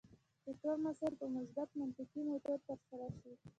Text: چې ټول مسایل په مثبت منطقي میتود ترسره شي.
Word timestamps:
چې 0.43 0.51
ټول 0.61 0.77
مسایل 0.85 1.13
په 1.21 1.25
مثبت 1.35 1.69
منطقي 1.79 2.21
میتود 2.27 2.59
ترسره 2.67 3.07
شي. 3.19 3.31